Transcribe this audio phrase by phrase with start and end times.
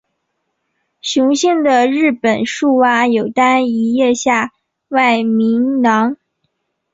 [1.01, 4.51] 雄性的日本树蛙有单一咽下
[4.87, 6.17] 外鸣囊。